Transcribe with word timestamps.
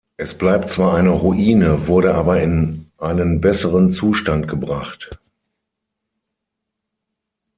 Es 0.17 0.35
bleibt 0.35 0.71
zwar 0.71 0.95
eine 0.95 1.11
Ruine, 1.11 1.85
wurde 1.85 2.15
aber 2.15 2.41
in 2.41 2.87
einen 2.97 3.39
besseren 3.39 3.91
Zustand 3.91 4.47
gebracht. 4.47 5.19